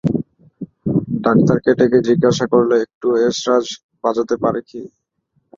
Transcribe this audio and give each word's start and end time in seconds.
ডাক্তারকে 1.23 1.71
ডেকে 1.79 1.99
জিজ্ঞাসা 2.07 2.45
করলে, 2.53 2.75
একটু 2.85 3.07
এসরাজ 3.27 3.65
বাজাতে 4.03 4.35
পারি 4.43 4.61
কি? 4.69 4.81